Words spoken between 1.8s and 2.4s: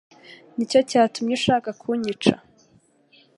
kunyica?